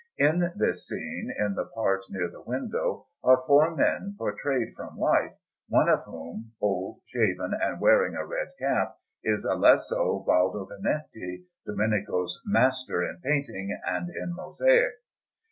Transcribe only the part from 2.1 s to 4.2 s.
the window, are four men